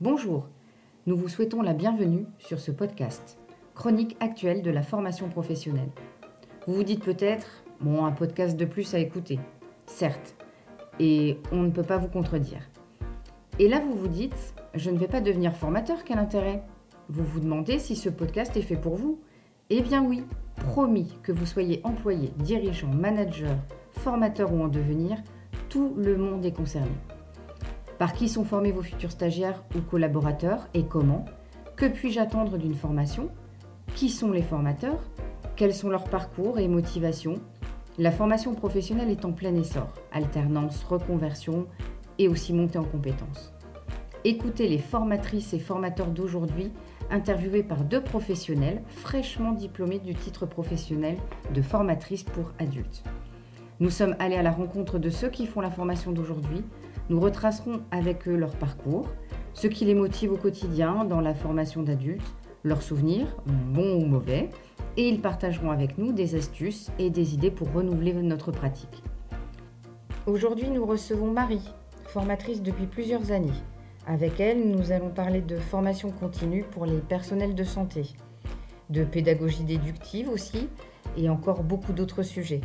[0.00, 0.46] Bonjour,
[1.06, 3.36] nous vous souhaitons la bienvenue sur ce podcast,
[3.74, 5.90] chronique actuelle de la formation professionnelle.
[6.68, 9.40] Vous vous dites peut-être, bon, un podcast de plus à écouter.
[9.86, 10.36] Certes,
[11.00, 12.60] et on ne peut pas vous contredire.
[13.58, 16.62] Et là, vous vous dites, je ne vais pas devenir formateur, quel intérêt?
[17.08, 19.18] Vous vous demandez si ce podcast est fait pour vous?
[19.68, 20.22] Eh bien oui,
[20.54, 23.56] promis que vous soyez employé, dirigeant, manager,
[23.90, 25.18] formateur ou en devenir,
[25.68, 26.92] tout le monde est concerné.
[27.98, 31.24] Par qui sont formés vos futurs stagiaires ou collaborateurs et comment
[31.74, 33.28] Que puis-je attendre d'une formation
[33.96, 35.00] Qui sont les formateurs
[35.56, 37.40] Quels sont leurs parcours et motivations
[37.98, 41.66] La formation professionnelle est en plein essor, alternance, reconversion
[42.20, 43.52] et aussi montée en compétences.
[44.24, 46.72] Écoutez les formatrices et formateurs d'aujourd'hui
[47.10, 51.16] interviewés par deux professionnels fraîchement diplômés du titre professionnel
[51.52, 53.02] de formatrice pour adultes.
[53.80, 56.64] Nous sommes allés à la rencontre de ceux qui font la formation d'aujourd'hui.
[57.10, 59.06] Nous retracerons avec eux leur parcours,
[59.54, 64.50] ce qui les motive au quotidien dans la formation d'adultes, leurs souvenirs, bons ou mauvais,
[64.96, 69.04] et ils partageront avec nous des astuces et des idées pour renouveler notre pratique.
[70.26, 71.72] Aujourd'hui, nous recevons Marie,
[72.08, 73.52] formatrice depuis plusieurs années.
[74.08, 78.16] Avec elle, nous allons parler de formation continue pour les personnels de santé,
[78.90, 80.68] de pédagogie déductive aussi,
[81.16, 82.60] et encore beaucoup d'autres sujets.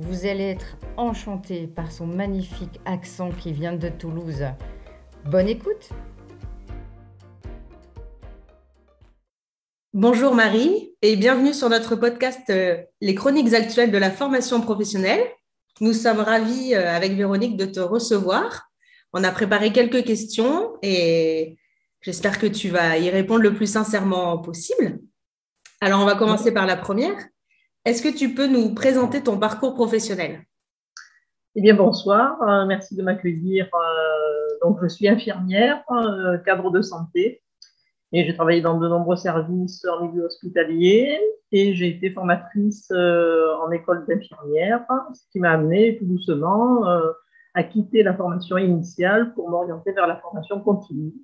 [0.00, 4.44] Vous allez être enchanté par son magnifique accent qui vient de Toulouse.
[5.24, 5.88] Bonne écoute
[9.92, 15.24] Bonjour Marie et bienvenue sur notre podcast euh, Les chroniques actuelles de la formation professionnelle.
[15.80, 18.70] Nous sommes ravis euh, avec Véronique de te recevoir.
[19.12, 21.58] On a préparé quelques questions et
[22.02, 25.00] j'espère que tu vas y répondre le plus sincèrement possible.
[25.80, 27.16] Alors on va commencer par la première.
[27.88, 30.42] Est-ce que tu peux nous présenter ton parcours professionnel?
[31.54, 32.36] Eh bien, bonsoir.
[32.42, 33.66] Euh, merci de m'accueillir.
[33.74, 37.40] Euh, donc, je suis infirmière, euh, cadre de santé,
[38.12, 41.18] et j'ai travaillé dans de nombreux services en milieu hospitalier,
[41.50, 44.84] et j'ai été formatrice en école d'infirmière,
[45.14, 46.84] ce qui m'a amené tout doucement
[47.54, 51.14] à quitter la formation initiale pour m'orienter vers la formation continue.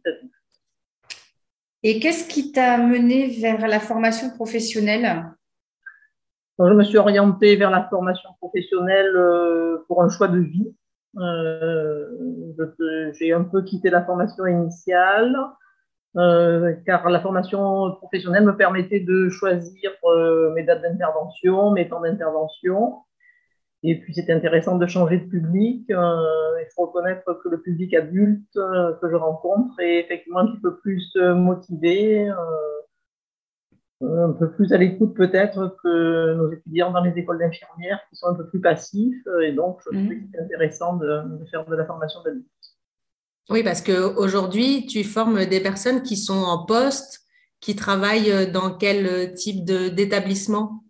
[1.83, 5.27] Et qu'est-ce qui t'a mené vers la formation professionnelle?
[6.59, 10.75] Je me suis orientée vers la formation professionnelle euh, pour un choix de vie.
[11.19, 12.07] Euh,
[13.13, 15.37] j'ai un peu quitté la formation initiale
[16.17, 19.91] euh, car la formation professionnelle me permettait de choisir
[20.55, 22.99] mes dates d'intervention, mes temps d'intervention.
[23.87, 25.85] Et puis, c'était intéressant de changer de public.
[25.89, 30.77] il faut reconnaître que le public adulte que je rencontre est effectivement un petit peu
[30.79, 32.31] plus motivé
[34.01, 38.29] un peu plus à l'écoute peut-être que nos étudiants dans les écoles d'infirmières qui sont
[38.29, 39.23] un peu plus passifs.
[39.43, 42.47] Et donc, je trouve que c'est intéressant de, faire de la formation d'adultes.
[43.51, 47.21] Oui, parce qu'aujourd'hui, tu formes des personnes qui sont en poste,
[47.61, 50.85] qui travaillent dans quel type d'établissement?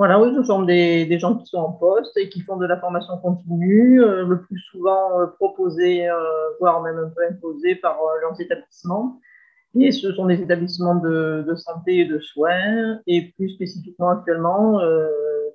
[0.00, 2.64] Voilà, oui, je forme des, des, gens qui sont en poste et qui font de
[2.64, 6.16] la formation continue, euh, le plus souvent euh, proposée, euh,
[6.58, 9.20] voire même un peu imposée par leurs établissements.
[9.78, 15.06] Et ce sont des établissements de, santé et de soins, et plus spécifiquement actuellement, euh,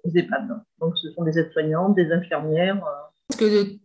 [0.05, 0.47] des EHPAD.
[0.79, 2.77] Donc, ce sont des aides-soignantes, des infirmières.
[2.77, 3.29] Euh.
[3.29, 3.77] Est-ce que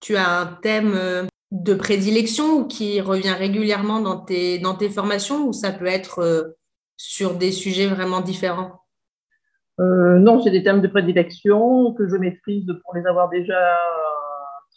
[0.00, 5.48] tu as un thème euh, de prédilection qui revient régulièrement dans tes, dans tes formations
[5.48, 6.54] ou ça peut être
[6.96, 8.78] sur des sujets vraiment différents?
[9.78, 13.76] Non, c'est des thèmes de prédilection que je maîtrise pour les avoir déjà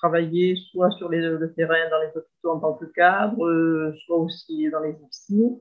[0.05, 4.69] travailler soit sur le terrain dans les hôpitaux en tant que cadre, euh, soit aussi
[4.69, 5.57] dans les IPSI.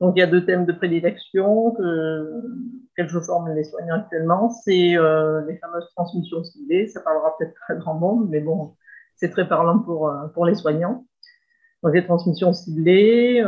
[0.00, 2.30] Donc, il y a deux thèmes de prédilection que,
[2.96, 4.48] que je forme les soignants actuellement.
[4.50, 6.86] C'est euh, les fameuses transmissions ciblées.
[6.86, 8.76] Ça parlera peut-être très grand monde, mais bon,
[9.16, 11.04] c'est très parlant pour, euh, pour les soignants.
[11.82, 13.42] Donc, les transmissions ciblées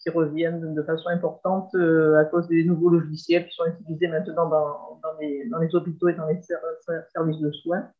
[0.00, 5.00] qui reviennent de façon importante à cause des nouveaux logiciels qui sont utilisés maintenant dans,
[5.02, 6.40] dans les hôpitaux et dans les
[7.12, 7.90] services de soins.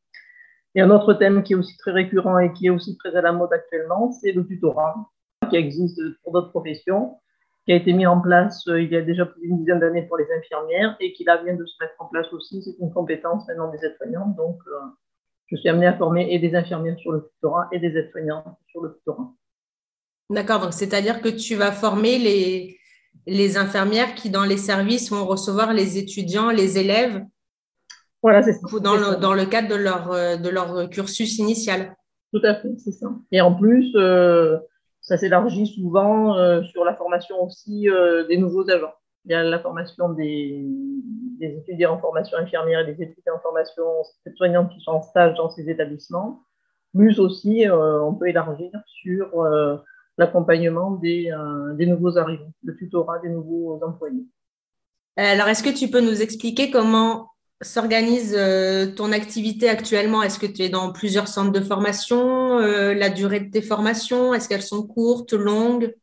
[0.74, 3.22] Et un autre thème qui est aussi très récurrent et qui est aussi très à
[3.22, 4.94] la mode actuellement, c'est le tutorat,
[5.50, 7.18] qui existe pour d'autres professions,
[7.64, 10.02] qui a été mis en place euh, il y a déjà plus d'une dizaine d'années
[10.02, 12.62] pour les infirmières et qui là vient de se mettre en place aussi.
[12.62, 14.36] C'est une compétence maintenant des aides-soignantes.
[14.36, 14.80] Donc, euh,
[15.46, 18.82] je suis amenée à former et des infirmières sur le tutorat et des aides-soignantes sur
[18.82, 19.32] le tutorat.
[20.30, 22.78] D'accord, donc c'est-à-dire que tu vas former les,
[23.26, 27.24] les infirmières qui, dans les services, vont recevoir les étudiants, les élèves
[28.24, 28.66] voilà, c'est ça.
[28.80, 31.94] Dans le, dans le, cadre de leur, euh, de leur cursus initial.
[32.32, 33.08] Tout à fait, c'est ça.
[33.30, 34.56] Et en plus, euh,
[35.02, 37.86] ça s'élargit souvent euh, sur la formation aussi
[38.30, 38.94] des nouveaux agents.
[39.26, 40.64] Il y a la formation des,
[41.38, 43.84] des, étudiants en formation infirmière et des étudiants en formation
[44.36, 46.40] soignante qui sont en stage dans ces établissements.
[46.94, 49.46] Plus aussi, on peut élargir sur
[50.16, 51.30] l'accompagnement des,
[51.74, 54.24] des nouveaux arrivants, le tutorat des nouveaux employés.
[55.16, 57.33] Alors, est-ce que tu peux nous expliquer comment
[57.64, 58.38] s'organise
[58.96, 60.22] ton activité actuellement?
[60.22, 64.48] Est-ce que tu es dans plusieurs centres de formation La durée de tes formations, est-ce
[64.48, 65.94] qu'elles sont courtes, longues?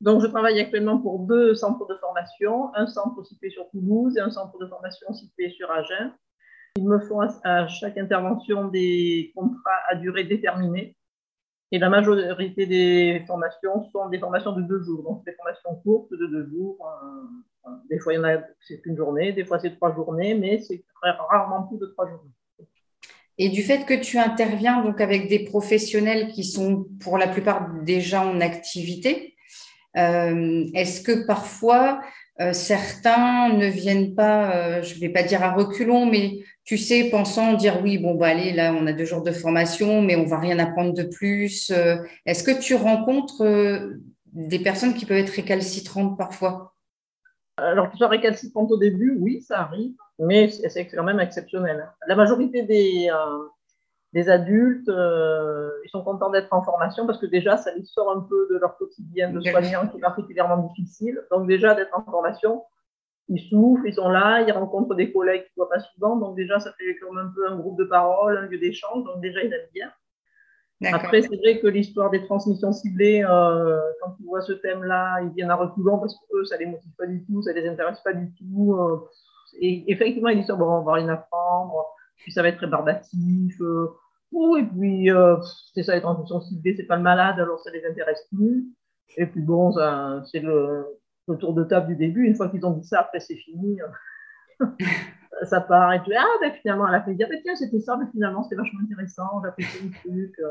[0.00, 4.20] Donc, je travaille actuellement pour deux centres de formation, un centre situé sur Toulouse et
[4.20, 6.12] un centre de formation situé sur Agen.
[6.76, 10.96] Ils me font à chaque intervention des contrats à durée déterminée.
[11.70, 16.10] Et la majorité des formations sont des formations de deux jours, donc des formations courtes
[16.10, 16.76] de deux jours.
[16.86, 17.26] Euh,
[17.88, 20.60] des fois, il y en a, c'est une journée, des fois, c'est trois journées, mais
[20.60, 22.30] c'est rarement plus de trois journées.
[23.38, 27.68] Et du fait que tu interviens donc avec des professionnels qui sont pour la plupart
[27.82, 29.34] déjà en activité,
[29.96, 32.00] euh, est-ce que parfois
[32.40, 36.78] euh, certains ne viennent pas, euh, je ne vais pas dire à reculons, mais tu
[36.78, 40.16] sais, pensant dire oui, bon, bah allez, là, on a deux jours de formation, mais
[40.16, 41.72] on va rien apprendre de plus.
[42.26, 43.44] Est-ce que tu rencontres
[44.32, 46.73] des personnes qui peuvent être récalcitrantes parfois?
[47.56, 51.88] Alors, que soient récalcitrantes au début, oui, ça arrive, mais c'est quand même exceptionnel.
[52.06, 53.10] La majorité des,
[54.14, 58.12] des adultes, euh, ils sont contents d'être en formation parce que déjà, ça les sort
[58.16, 61.20] un peu de leur quotidien de soignant qui est particulièrement difficile.
[61.32, 62.62] Donc déjà, d'être en formation,
[63.28, 66.16] ils souffrent, ils sont là, ils rencontrent des collègues qu'ils ne voient pas souvent.
[66.16, 69.02] Donc déjà, ça fait comme un peu un groupe de parole, un lieu d'échange.
[69.02, 69.90] Donc déjà, ils aiment bien.
[70.92, 75.30] Après, c'est vrai que l'histoire des transmissions ciblées, euh, quand ils voient ce thème-là, ils
[75.30, 78.00] viennent à reculons parce que eux, ça les motive pas du tout, ça les intéresse
[78.00, 78.74] pas du tout.
[78.74, 79.08] Euh,
[79.60, 81.74] et effectivement, ils disent bon, on va rien apprendre,
[82.16, 83.60] puis ça va être rébarbatif
[84.58, 85.36] et puis euh,
[85.74, 88.66] c'est ça, les transmissions ciblées, c'est pas le malade, alors ça les intéresse plus.
[89.16, 89.72] Et puis bon,
[90.24, 90.86] c'est le,
[91.38, 92.26] tour de table du début.
[92.26, 93.78] Une fois qu'ils ont dit ça, après c'est fini.
[95.42, 97.96] ça part et puis ah ben finalement elle a fait dire ben, tiens c'était ça
[97.96, 100.48] mais finalement c'était vachement intéressant j'ai appris le truc euh.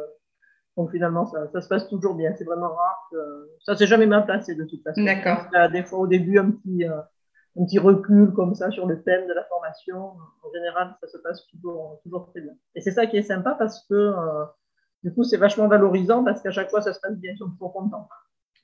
[0.78, 3.50] Donc finalement ça, ça, se passe toujours bien c'est vraiment rare que...
[3.60, 6.86] ça s'est jamais mal passé de toute façon d'accord des fois au début un petit
[6.86, 7.00] euh,
[7.60, 10.14] un petit recul comme ça sur le thème de la formation.
[10.44, 12.54] En général, ça se passe toujours, toujours très bien.
[12.76, 14.46] Et c'est ça qui est sympa parce que euh,
[15.04, 17.50] du coup, c'est vachement valorisant parce qu'à chaque fois, ça se passe bien, ils sont
[17.52, 18.08] toujours contents.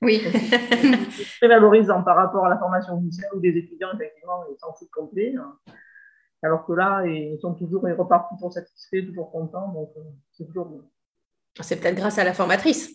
[0.02, 0.20] Oui.
[1.10, 4.72] c'est très valorisant par rapport à la formation initiale où des étudiants, effectivement, ils s'en
[4.72, 5.34] foutent complet.
[5.38, 5.54] Hein.
[6.42, 9.68] Alors que là, ils sont toujours, ils repartent toujours satisfaits, toujours contents.
[9.72, 10.00] Donc, euh,
[10.32, 10.80] c'est toujours bien.
[11.62, 12.90] C'est peut-être grâce à la formatrice.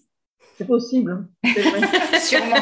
[0.57, 1.27] C'est possible.
[1.43, 1.81] C'est vrai.
[2.19, 2.55] Sûrement.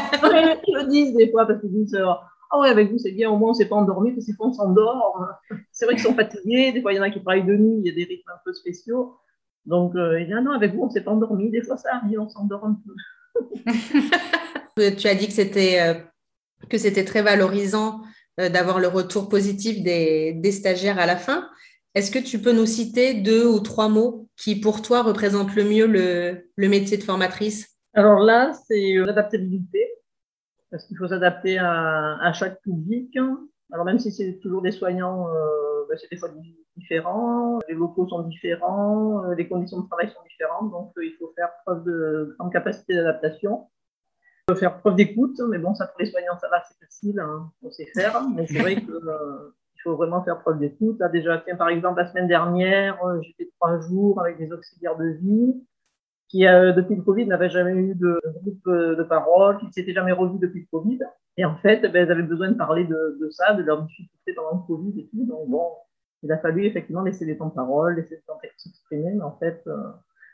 [0.68, 2.06] Ils le disent des fois parce qu'ils disent euh,
[2.54, 4.32] ah ouais, avec vous, c'est bien, au moins on ne s'est pas endormi, parce que
[4.40, 5.28] on s'endort.
[5.72, 7.80] C'est vrai qu'ils sont fatigués, des fois il y en a qui travaillent de nuit,
[7.80, 9.18] il y a des rythmes un peu spéciaux.
[9.66, 11.78] Donc, euh, il dit, ah non, avec vous, on ne s'est pas endormi, des fois
[11.78, 12.94] ça arrive, on s'endort un peu.
[14.98, 15.96] tu as dit que c'était, euh,
[16.70, 18.02] que c'était très valorisant
[18.40, 21.50] euh, d'avoir le retour positif des, des stagiaires à la fin.
[21.96, 25.64] Est-ce que tu peux nous citer deux ou trois mots qui, pour toi, représentent le
[25.64, 27.78] mieux le, métier de formatrice?
[27.94, 29.94] Alors là, c'est l'adaptabilité
[30.72, 33.16] parce qu'il faut s'adapter à, chaque public.
[33.72, 36.30] Alors même si c'est toujours des soignants, euh, ben, c'est des fois
[36.76, 41.14] différent, les locaux sont différents, euh, les conditions de travail sont différentes, donc euh, il
[41.20, 43.68] faut faire preuve de grande capacité d'adaptation.
[44.48, 47.20] Il faut faire preuve d'écoute, mais bon, ça pour les soignants, ça va, c'est facile,
[47.20, 48.88] hein, on sait faire, mais c'est vrai qu'il
[49.84, 50.98] faut vraiment faire preuve d'écoute.
[51.00, 54.98] Là, déjà, tiens, par exemple, la semaine dernière, j'ai fait trois jours avec des auxiliaires
[54.98, 55.54] de vie
[56.34, 59.72] qui, euh, depuis le Covid, n'avaient jamais eu de groupe euh, de parole, qui ne
[59.72, 61.00] s'étaient jamais revus depuis le Covid.
[61.38, 64.34] Et en fait, ben, elles avaient besoin de parler de, de, ça, de leur difficultés
[64.34, 65.26] pendant le Covid et tout.
[65.28, 65.68] Donc, bon,
[66.24, 69.14] il a fallu effectivement laisser des temps de parole, laisser le temps de s'exprimer.
[69.14, 69.78] Mais en fait, euh,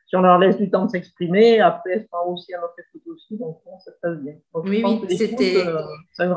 [0.06, 3.06] si on leur laisse du temps de s'exprimer, après, elles seront aussi à notre écoute
[3.08, 3.38] aussi.
[3.38, 4.36] Donc, bon, ça se passe bien.
[4.53, 5.65] Donc, oui, oui, c'était.
[6.13, 6.34] c'est une,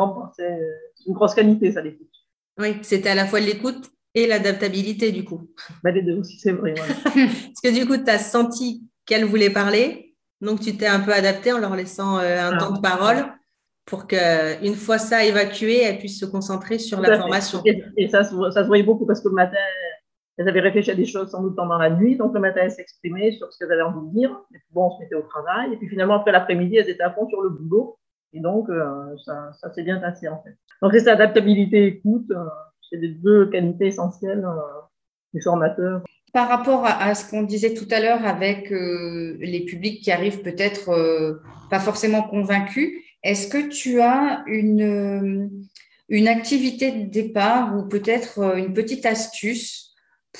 [1.06, 2.08] une, grosse qualité, ça, l'écoute.
[2.58, 5.48] Oui, c'était à la fois l'écoute et l'adaptabilité, du coup.
[5.82, 6.74] Bah, les deux aussi, c'est vrai.
[7.04, 10.14] Parce que du coup, tu as senti qu'elle voulait parler.
[10.40, 12.58] Donc, tu t'es un peu adapté en leur laissant euh, un ah.
[12.58, 13.24] temps de parole
[13.84, 17.62] pour qu'une fois ça évacué, elles puissent se concentrer sur la formation.
[17.96, 19.56] Et, ça, ça, se voyait beaucoup parce que le matin,
[20.38, 22.16] elles avaient réfléchi à des choses sans doute pendant la nuit.
[22.16, 24.30] Donc, le matin, elles s'exprimaient sur ce qu'elles avaient envie de dire.
[24.54, 25.72] Et puis, bon, on se mettait au travail.
[25.72, 27.98] Et puis, finalement, après l'après-midi, elles étaient à fond sur le boulot.
[28.32, 30.56] Et donc, euh, ça, ça s'est bien passé, en fait.
[30.80, 32.30] Donc, c'est adaptabilité écoute.
[32.30, 32.44] Euh,
[32.90, 34.46] c'est les deux qualités essentielles
[35.32, 40.02] du formateur par rapport à, ce qu'on disait tout à l'heure avec euh, les publics
[40.02, 42.90] qui arrivent peut-être euh, pas forcément convaincus,
[43.22, 45.48] est-ce que tu as une, euh,
[46.08, 49.90] une activité de départ ou peut-être une petite astuce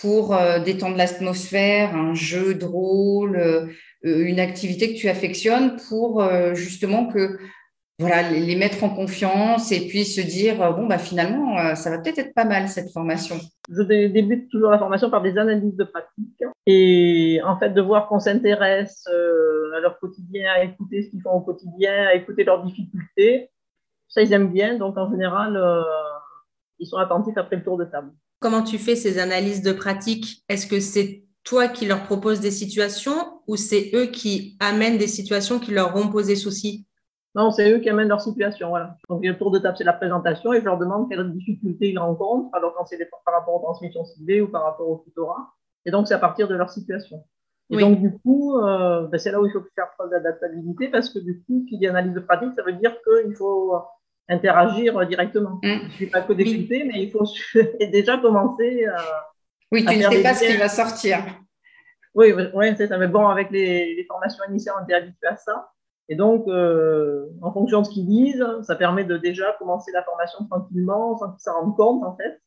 [0.00, 0.34] pour
[0.64, 3.68] détendre l'atmosphère, un jeu de rôle,
[4.02, 7.38] une activité que tu affectionnes pour justement que
[8.02, 11.88] voilà, les mettre en confiance et puis se dire, euh, bon, bah, finalement, euh, ça
[11.88, 13.36] va peut-être être pas mal cette formation.
[13.70, 18.08] Je débute toujours la formation par des analyses de pratique et en fait de voir
[18.08, 22.42] qu'on s'intéresse euh, à leur quotidien, à écouter ce qu'ils font au quotidien, à écouter
[22.42, 23.50] leurs difficultés.
[24.08, 25.58] Ça, ils aiment bien, donc en général,
[26.78, 28.10] ils sont attentifs après le tour de table.
[28.40, 30.42] Comment tu fais ces analyses de pratique?
[30.50, 35.06] Est-ce que c'est toi qui leur proposes des situations ou c'est eux qui amènent des
[35.06, 36.84] situations qui leur vont poser souci?
[37.34, 38.68] Non, c'est eux qui amènent leur situation.
[38.68, 38.96] Voilà.
[39.08, 41.98] Donc, le tour de table, c'est la présentation et je leur demande quelles difficultés ils
[41.98, 45.48] rencontrent, alors quand c'est par rapport aux transmissions ciblées ou par rapport au tutorat.
[45.86, 47.24] Et donc, c'est à partir de leur situation.
[47.70, 51.08] Et donc, du coup, euh, ben, c'est là où il faut faire preuve d'adaptabilité parce
[51.08, 53.74] que du coup, qui dit analyse de pratique, ça veut dire qu'il faut
[54.28, 55.58] interagir directement.
[55.62, 55.68] Mm.
[55.68, 57.24] Il ne suffit pas que d'écouter, mais il faut
[57.80, 59.02] déjà commencer à.
[59.70, 61.24] Oui, tu ne sais pas ce qui va sortir.
[62.14, 62.98] Oui, oui c'est ça.
[62.98, 65.70] Mais bon, avec les, les formations initiales, on était habitué à ça.
[66.08, 70.02] Et donc, euh, en fonction de ce qu'ils disent, ça permet de déjà commencer la
[70.02, 72.40] formation tranquillement, sans qu'ils s'en rendent compte, en fait.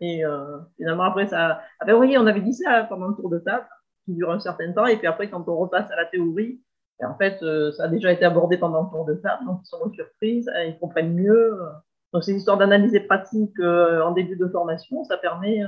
[0.00, 1.60] Et euh, finalement, après, ça.
[1.80, 3.66] Ah ben oui, on avait dit ça pendant le tour de table,
[4.04, 4.86] qui dure un certain temps.
[4.86, 6.60] Et puis après, quand on repasse à la théorie,
[7.00, 9.60] et en fait, euh, ça a déjà été abordé pendant le tour de table, donc
[9.64, 11.58] ils sont surprises, hein, ils comprennent mieux.
[12.12, 15.58] Donc, ces histoires d'analyse pratique en début de formation, ça permet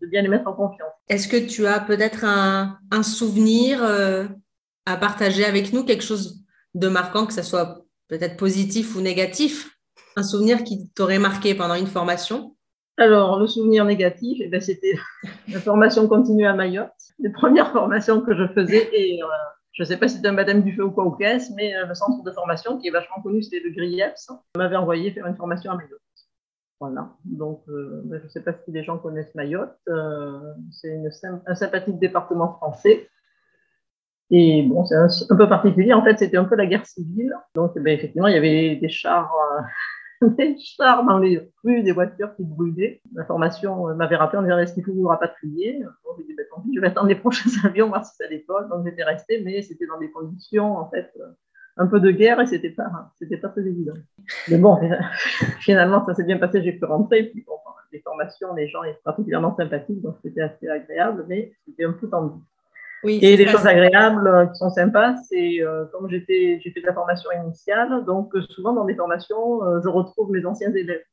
[0.00, 0.92] de bien les mettre en confiance.
[1.08, 6.45] Est-ce que tu as peut-être un souvenir à partager avec nous, quelque chose
[6.76, 9.76] de marquant, que ce soit peut-être positif ou négatif
[10.14, 12.54] Un souvenir qui t'aurait marqué pendant une formation?
[12.98, 14.96] Alors, le souvenir négatif, eh ben, c'était
[15.48, 18.88] la formation continue à Mayotte, les premières formations que je faisais.
[18.92, 19.26] Et euh,
[19.72, 21.86] je ne sais pas si c'était un baptême du ou quoi au caisse, mais euh,
[21.86, 25.36] le centre de formation qui est vachement connu, c'était le Grieps, m'avait envoyé faire une
[25.36, 26.00] formation à Mayotte.
[26.80, 27.10] Voilà.
[27.24, 29.76] Donc, euh, ben, je ne sais pas si les gens connaissent Mayotte.
[30.72, 30.98] c'est
[31.46, 33.08] un sympathique département français
[34.30, 35.92] et bon, c'est un, peu particulier.
[35.92, 37.32] En fait, c'était un peu la guerre civile.
[37.54, 39.32] Donc, ben, effectivement, il y avait des chars,
[40.22, 43.00] euh, des chars dans les rues, des voitures qui brûlaient.
[43.14, 46.60] L'information m'avait rappelé en disant est-ce qu'il faut vous rapatrier bon, J'ai dit ben, tant
[46.62, 48.68] pis, je vais attendre les prochains avions, voir si ça décolle.
[48.68, 51.28] Donc, j'étais restée, mais c'était dans des conditions, en fait, euh,
[51.76, 53.94] un peu de guerre et c'était pas, c'était pas très évident.
[54.48, 54.76] Mais bon,
[55.60, 57.24] finalement, ça s'est bien passé, j'ai pu rentrer.
[57.24, 57.54] Puis, bon,
[57.92, 62.08] les formations, les gens étaient particulièrement sympathiques, donc c'était assez agréable, mais c'était un peu
[62.08, 62.40] tendu
[63.08, 66.86] et des choses agréables euh, qui sont sympas, c'est euh, comme j'étais, j'ai fait de
[66.86, 71.04] la formation initiale, donc euh, souvent dans des formations, je retrouve mes anciens élèves.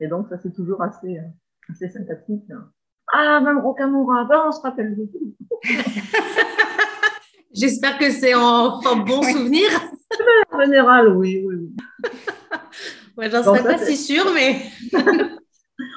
[0.00, 1.18] Et donc ça c'est toujours assez,
[1.70, 2.44] assez sympathique.
[3.12, 5.34] Ah, même Rocamora, ben, on se rappelle de tout.
[7.52, 9.68] J'espère que c'est en, bon souvenir.
[10.52, 11.74] en général, oui, oui.
[13.16, 14.60] ouais, j'en serais pas si sûre, mais.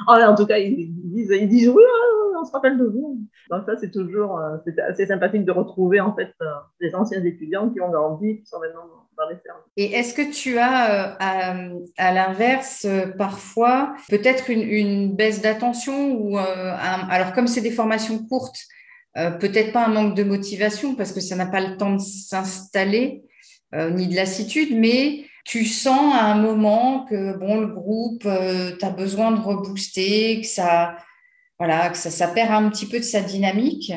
[0.08, 1.84] oh, en tout cas, ils, disent, ils disent oui,
[2.42, 3.20] on se rappelle de vous.
[3.50, 4.58] Donc ça, c'est toujours euh,
[4.90, 6.46] assez sympathique de retrouver en fait euh,
[6.80, 8.84] les anciens étudiants qui ont grandi, qui sont maintenant
[9.18, 9.64] dans les services.
[9.78, 17.34] Et est-ce que tu as, euh, à, l'inverse, parfois peut-être une, baisse d'attention ou alors
[17.34, 18.60] comme c'est des formations courtes,
[19.14, 23.24] peut-être pas un manque de motivation parce que ça n'a pas le temps de s'installer
[23.74, 28.90] ni de lassitude, mais tu sens à un moment que bon, le groupe, tu as
[28.90, 30.96] besoin de rebooster, que ça,
[31.58, 33.94] voilà, que ça, perd un petit peu de sa dynamique.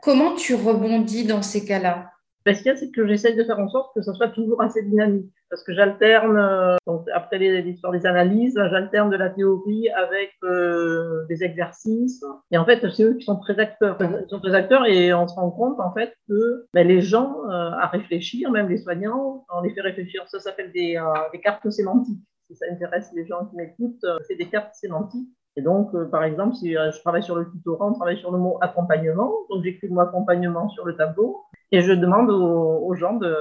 [0.00, 2.10] Comment tu rebondis dans ces cas-là?
[2.46, 4.62] Ce qu'il y a, c'est que j'essaie de faire en sorte que ça soit toujours
[4.62, 5.32] assez dynamique.
[5.48, 6.76] Parce que j'alterne, euh,
[7.14, 12.24] après l'histoire des analyses, j'alterne de la théorie avec euh, des exercices.
[12.50, 13.96] Et en fait, c'est eux qui sont très acteurs.
[14.00, 17.44] Ils sont très acteurs et on se rend compte, en fait, que ben, les gens,
[17.44, 20.24] euh, à réfléchir, même les soignants, on les fait réfléchir.
[20.28, 21.00] Ça s'appelle des,
[21.32, 22.22] des cartes sémantiques.
[22.48, 26.22] Si ça intéresse les gens qui m'écoutent, c'est des cartes sémantiques et donc, euh, par
[26.22, 29.32] exemple, si euh, je travaille sur le tutorat, on travaille sur le mot accompagnement.
[29.48, 33.34] Donc, j'écris le mot accompagnement sur le tableau et je demande aux, gens, de,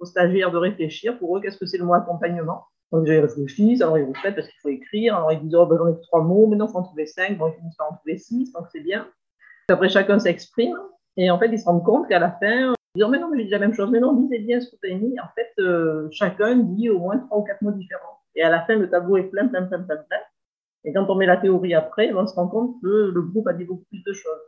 [0.00, 2.64] aux stagiaires de réfléchir pour eux, qu'est-ce que c'est le mot accompagnement?
[2.92, 5.16] Donc, j'ai réfléchi, alors ils reflètent parce qu'il faut écrire.
[5.16, 7.06] Alors, ils disent, oh, ben, j'en ai trois mots, mais non, il faut en trouver
[7.06, 7.36] cinq.
[7.36, 9.08] Bon, ils finissent par en trouver six, donc c'est bien.
[9.68, 10.76] Après, chacun s'exprime.
[11.16, 13.38] Et en fait, ils se rendent compte qu'à la fin, ils disent, mais non, mais
[13.38, 13.90] j'ai dit la même chose.
[13.90, 15.18] Mais non, disez bien ce que tu as mis.
[15.18, 18.20] En fait, euh, chacun dit au moins trois ou quatre mots différents.
[18.36, 20.18] Et à la fin, le tableau est plein, plein, plein, plein, plein.
[20.84, 23.52] Et quand on met la théorie après, on se rend compte que le groupe a
[23.52, 24.40] dit beaucoup plus de choses.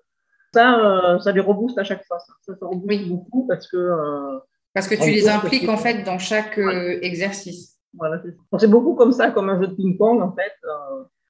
[0.55, 2.21] Ça, euh, ça les rebooste à chaque fois.
[2.21, 3.76] Ça, ça, rebooste beaucoup parce que.
[3.76, 4.38] Euh,
[4.78, 7.78] parce que tu les impliques en fait dans chaque euh, exercice.
[7.94, 8.20] Voilà,
[8.58, 10.52] c'est beaucoup comme ça, comme un jeu de ping-pong en fait.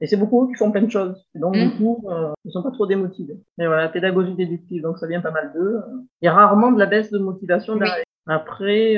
[0.01, 1.25] et c'est beaucoup qui font plein de choses.
[1.35, 1.79] Donc, du mmh.
[1.79, 2.05] coup,
[2.45, 3.39] ils ne sont pas trop démotivés.
[3.57, 5.81] Mais voilà, pédagogie déductive, donc ça vient pas mal d'eux.
[6.21, 8.05] Il y a rarement de la baisse de motivation derrière.
[8.27, 8.97] Après,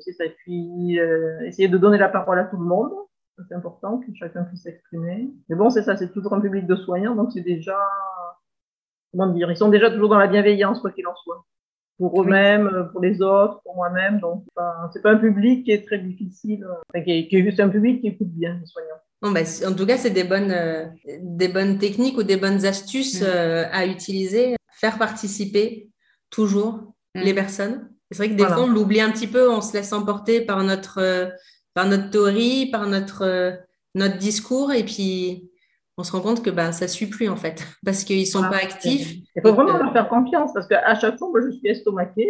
[0.00, 0.24] c'est ça.
[0.24, 0.98] Et puis,
[1.46, 2.92] essayer de donner la parole à tout le monde
[3.48, 5.30] c'est important que chacun puisse s'exprimer.
[5.48, 7.78] Mais bon, c'est ça, c'est toujours un public de soignants, donc c'est déjà,
[9.10, 11.44] comment dire, ils sont déjà toujours dans la bienveillance, quoi qu'il en soit.
[12.10, 14.18] Pour eux-mêmes, pour les autres, pour moi-même.
[14.18, 14.44] Donc,
[14.92, 16.66] c'est pas un public qui est très difficile.
[16.94, 19.00] c'est un public qui écoute bien les soignants.
[19.22, 20.86] Bon, bah, en tout cas, c'est des bonnes, euh,
[21.20, 23.26] des bonnes techniques ou des bonnes astuces mm.
[23.26, 24.56] euh, à utiliser.
[24.72, 25.88] Faire participer
[26.28, 27.20] toujours mm.
[27.20, 27.88] les personnes.
[28.10, 30.64] C'est vrai que des fois, on l'oublie un petit peu, on se laisse emporter par
[30.64, 31.28] notre, euh,
[31.72, 33.56] par notre théorie, par notre,
[33.94, 35.51] notre discours, et puis
[35.98, 38.24] on se rend compte que bah, ça ne suit plus en fait, parce qu'ils ne
[38.24, 39.16] sont ah, pas actifs.
[39.36, 42.28] Il faut vraiment leur faire confiance, parce qu'à chaque fois, moi, je suis estomaquée.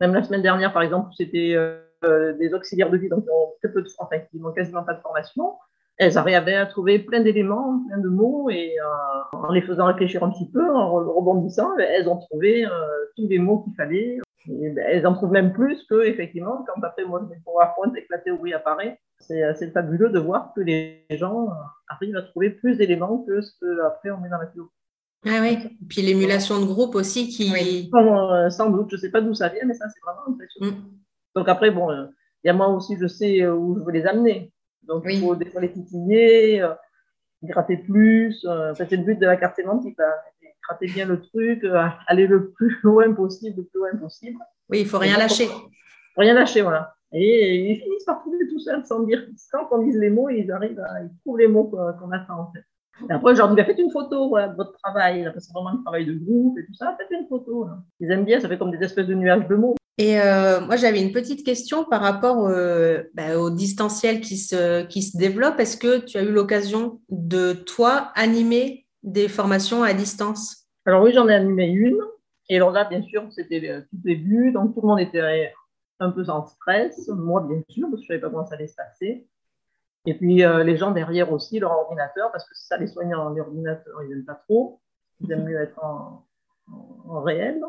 [0.00, 1.56] même la semaine dernière, par exemple, c'était
[2.02, 3.24] des auxiliaires de vie, donc
[3.62, 5.54] très peu de, enfin, qui n'ont quasiment pas de formation
[5.98, 10.22] elles arrivaient à trouver plein d'éléments, plein de mots, et euh, en les faisant réfléchir
[10.22, 12.70] un petit peu, en rebondissant, elles ont trouvé euh,
[13.16, 14.18] tous les mots qu'il fallait.
[14.48, 18.02] Ben, elles en trouvent même plus que, effectivement, quand après moi je mets PowerPoint et
[18.02, 21.54] que la théorie apparaît, c'est assez fabuleux de voir que les gens euh,
[21.88, 24.70] arrivent à trouver plus d'éléments que ce qu'après on met dans la théorie.
[25.26, 27.52] Ah oui, puis l'émulation de groupe aussi qui.
[27.52, 27.90] Oui.
[28.50, 30.76] sans doute, je ne sais pas d'où ça vient, mais ça c'est vraiment impressionnant.
[30.78, 30.90] Mm.
[31.34, 34.52] Donc après, bon, il y a moi aussi, je sais où je veux les amener.
[34.88, 36.74] Donc, il faut des fois les titiller, euh,
[37.42, 38.44] gratter plus.
[38.44, 39.96] Euh, c'est le but de la carte sémantique,
[40.68, 44.38] gratter bien le truc, euh, aller le plus loin possible, le plus loin possible.
[44.70, 45.46] Oui, il ne faut rien lâcher.
[45.46, 46.94] faut rien lâcher, voilà.
[47.12, 49.26] Et ils finissent par trouver tout seul sans dire.
[49.50, 52.52] Quand on dise les mots, ils arrivent à ils trouvent les mots qu'on attend, en
[52.52, 52.64] fait.
[53.08, 55.70] Et après, je leur dis, faites une photo de votre travail, parce que c'est vraiment
[55.70, 57.66] un travail de groupe et tout ça, faites une photo.
[58.00, 59.74] Ils aiment bien, ça fait comme des espèces de nuages de mots.
[59.98, 64.84] Et euh, moi, j'avais une petite question par rapport euh, bah, au distanciel qui se,
[64.84, 65.58] qui se développe.
[65.58, 70.66] Est-ce que tu as eu l'occasion de, toi, animer des formations à distance?
[70.86, 72.00] Alors oui, j'en ai animé une.
[72.48, 75.52] Et alors là, bien sûr, c'était le tout début, donc tout le monde était
[76.00, 77.08] un peu sans stress.
[77.08, 79.26] Moi, bien sûr, parce que je ne savais pas comment ça allait se passer.
[80.06, 83.40] Et puis, euh, les gens derrière aussi, leur ordinateur, parce que ça, les soignants, les
[83.40, 84.80] ordinateurs, ils n'aiment pas trop.
[85.20, 86.24] Ils aiment mieux être en,
[87.06, 87.60] en réel.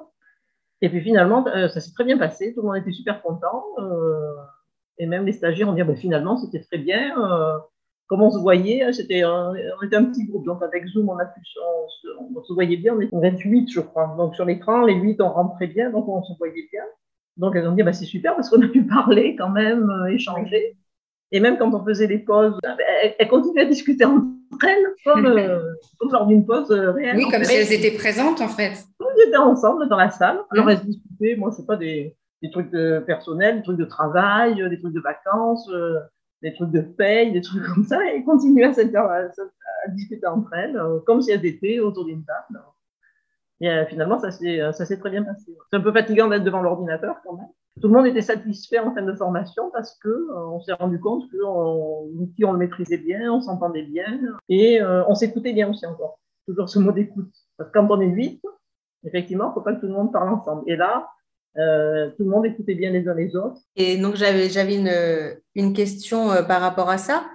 [0.81, 3.65] Et puis finalement, euh, ça s'est très bien passé, tout le monde était super content.
[3.79, 4.35] Euh,
[4.97, 7.15] et même les stagiaires ont dit, bah, finalement, c'était très bien.
[8.11, 11.17] Euh, comme on se voyait, c'était, on était un petit groupe, donc avec Zoom, on,
[11.17, 11.41] a pu,
[12.19, 14.15] on, se voyait bien, on était 28, je crois.
[14.17, 16.83] Donc sur l'écran, les 8, on rentrait bien, donc on se voyait bien.
[17.37, 20.77] Donc elles ont dit, bah, c'est super parce qu'on a pu parler quand même, échanger.
[21.31, 22.59] Et même quand on faisait les pauses,
[23.19, 24.25] elles, continuaient à discuter entre
[24.67, 25.23] elles, comme,
[25.99, 27.17] comme lors d'une pause réelle.
[27.17, 28.73] Oui, comme si elles étaient présentes en fait
[29.27, 30.39] étaient ensemble dans la salle.
[30.51, 30.69] Alors, mmh.
[30.69, 33.85] elles se discutaient, moi, je sais pas, des, des trucs de personnels, des trucs de
[33.85, 35.99] travail, des trucs de vacances, euh,
[36.41, 40.77] des trucs de paye, des trucs comme ça, et continuaient à, à, discuter entre elles,
[40.77, 42.63] euh, comme si elles étaient autour d'une table.
[43.61, 45.55] Et euh, finalement, ça s'est très bien passé.
[45.69, 47.47] C'est un peu fatigant d'être devant l'ordinateur quand même.
[47.81, 51.29] Tout le monde était satisfait en fin de formation parce que on s'est rendu compte
[51.31, 56.19] que l'outil on le maîtrisait bien, on s'entendait bien et on s'écoutait bien aussi encore.
[56.45, 57.31] Toujours ce mot d'écoute.
[57.57, 58.43] Parce que quand on est vite,
[59.05, 60.63] effectivement, il ne faut pas que tout le monde parle ensemble.
[60.67, 61.07] Et là,
[61.59, 63.61] euh, tout le monde écoutait bien les uns les autres.
[63.75, 64.91] Et donc, j'avais, j'avais une,
[65.55, 67.29] une question euh, par rapport à ça.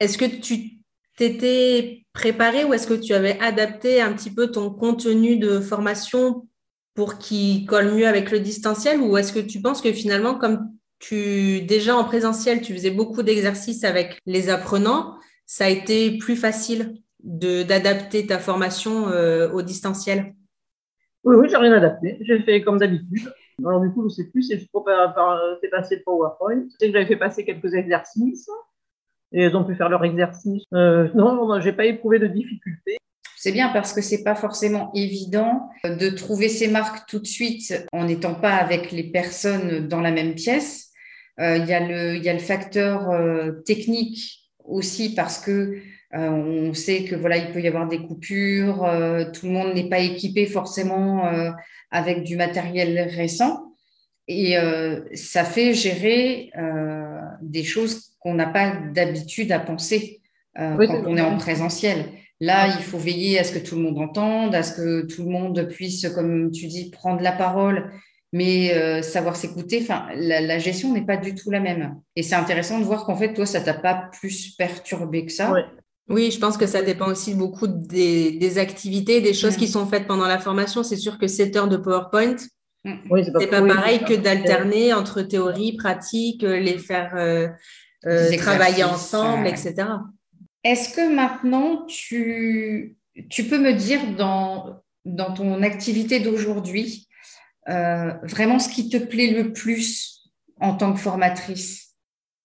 [0.00, 0.78] Est-ce que tu
[1.16, 6.48] t'étais préparé ou est-ce que tu avais adapté un petit peu ton contenu de formation
[6.94, 9.00] pour qu'il colle mieux avec le distanciel?
[9.00, 13.22] Ou est-ce que tu penses que finalement, comme tu déjà en présentiel, tu faisais beaucoup
[13.22, 15.14] d'exercices avec les apprenants,
[15.46, 20.34] ça a été plus facile de, d'adapter ta formation euh, au distanciel?
[21.24, 22.18] Oui, oui, j'ai rien adapté.
[22.20, 23.32] J'ai fait comme d'habitude.
[23.58, 24.64] Alors, du coup, je ne sais plus si je
[25.60, 26.64] fait passer le PowerPoint.
[26.70, 28.48] Je sais que j'avais fait passer quelques exercices
[29.32, 30.62] et elles ont pu faire leur exercice.
[30.72, 32.96] Euh, non, je n'ai pas éprouvé de difficulté.
[33.36, 37.86] C'est bien parce que c'est pas forcément évident de trouver ses marques tout de suite
[37.92, 40.92] en n'étant pas avec les personnes dans la même pièce.
[41.40, 45.78] Euh, il y, a le facteur euh, technique aussi parce que
[46.14, 49.74] euh, on sait que voilà, il peut y avoir des coupures, euh, tout le monde
[49.74, 51.50] n'est pas équipé forcément euh,
[51.90, 53.72] avec du matériel récent.
[54.26, 54.56] Et
[55.12, 56.50] ça fait gérer
[57.42, 60.22] des choses qu'on n'a pas d'habitude à penser
[60.56, 62.06] quand on est en présentiel.
[62.40, 65.24] Là, il faut veiller à ce que tout le monde entende, à ce que tout
[65.24, 67.92] le monde puisse, comme tu dis, prendre la parole,
[68.32, 69.80] mais savoir s'écouter.
[69.82, 71.94] Enfin, la, gestion n'est pas du tout la même.
[72.16, 75.52] Et c'est intéressant de voir qu'en fait, toi, ça t'a pas plus perturbé que ça.
[75.52, 75.60] Oui,
[76.08, 80.26] je pense que ça dépend aussi beaucoup des, activités, des choses qui sont faites pendant
[80.26, 80.82] la formation.
[80.82, 82.36] C'est sûr que 7 heures de PowerPoint,
[82.84, 82.94] mm.
[83.10, 87.48] oui, c'est pas, pareil que d'alterner entre théorie, pratique, les faire euh,
[88.06, 89.74] euh, travailler ensemble, etc.
[90.62, 92.96] Est-ce que maintenant, tu,
[93.28, 97.08] tu peux me dire dans, dans ton activité d'aujourd'hui,
[97.68, 101.94] euh, vraiment ce qui te plaît le plus en tant que formatrice?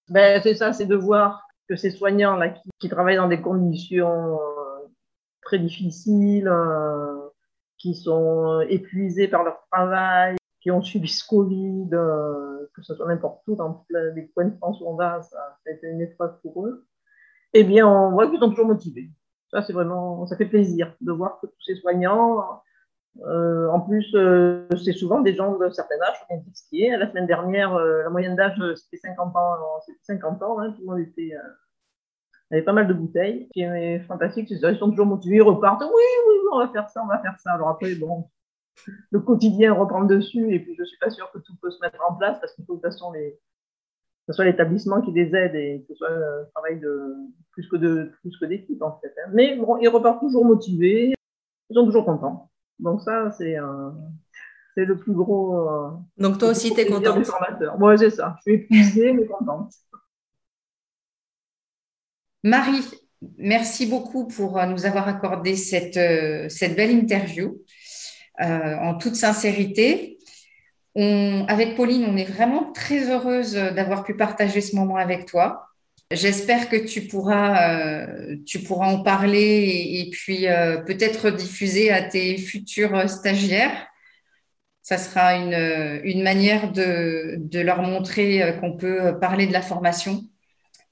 [0.10, 4.88] Ben, C'est ça, c'est de voir que ces soignants-là qui, travaillent dans des conditions euh,
[5.44, 7.30] très difficiles, euh,
[7.78, 11.90] qui sont épuisés par leur travail, qui ont suivi ce Covid,
[12.74, 15.72] que ce soit n'importe où, dans les coins de France où on va, ça, a
[15.72, 16.86] été une épreuve pour eux,
[17.54, 19.10] eh bien, on voit qu'ils sont toujours motivés.
[19.52, 22.62] Ça, c'est vraiment, ça fait plaisir de voir que tous ces soignants,
[23.22, 26.18] euh, en plus, euh, c'est souvent des gens de certain âge,
[26.70, 29.56] qui La semaine dernière, euh, la moyenne d'âge, c'était 50 ans.
[29.86, 31.34] C'était 50 ans, hein, tout le monde était,
[32.52, 33.48] avait pas mal de bouteilles.
[33.48, 35.82] Ce qui est fantastique, c'est sont toujours motivés, ils repartent.
[35.82, 35.90] Oui,
[36.28, 37.54] oui, on va faire ça, on va faire ça.
[37.54, 38.30] Alors après, bon,
[39.12, 42.00] le quotidien reprend dessus, et puis je suis pas sûre que tout peut se mettre
[42.08, 45.56] en place, parce qu'il faut de toute façon que ce soit l'établissement qui les aide
[45.56, 47.16] et que ce soit un travail de
[47.52, 49.14] plus que de plus que d'équipe en fait.
[49.18, 49.32] Hein.
[49.34, 51.16] Mais bon, ils repartent toujours motivés,
[51.70, 52.50] ils sont toujours contents.
[52.80, 53.58] Donc ça, c'est
[54.76, 55.70] c'est le plus gros.
[55.70, 57.30] Euh, Donc toi aussi, tu es contente.
[57.78, 58.36] Moi, c'est ça.
[58.38, 59.74] Je suis épuisée, mais contente.
[62.44, 62.86] Marie,
[63.38, 67.62] merci beaucoup pour euh, nous avoir accordé cette, euh, cette belle interview
[68.42, 70.18] en toute sincérité.
[70.96, 75.69] On, avec Pauline, on est vraiment très heureuse d'avoir pu partager ce moment avec toi.
[76.12, 82.02] J'espère que tu pourras, euh, tu pourras en parler et, puis euh, peut-être diffuser à
[82.02, 83.86] tes futurs stagiaires.
[84.82, 89.62] Ça sera une, une manière de, de, leur montrer euh, qu'on peut parler de la
[89.62, 90.24] formation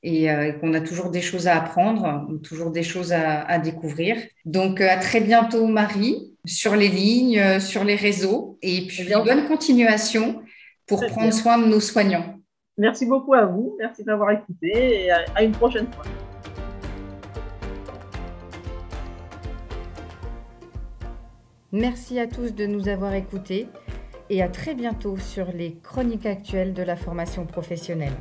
[0.03, 0.27] et
[0.61, 4.15] qu'on a toujours des choses à apprendre, toujours des choses à, à découvrir.
[4.45, 10.41] Donc à très bientôt Marie, sur les lignes, sur les réseaux et puis bonne continuation
[10.85, 12.36] pour prendre soin de nos soignants.
[12.77, 13.75] Merci beaucoup à vous.
[13.79, 16.03] Merci d'avoir écouté et à une prochaine fois.
[21.73, 23.67] Merci à tous de nous avoir écoutés
[24.29, 28.13] et à très bientôt sur les chroniques actuelles de la formation professionnelle.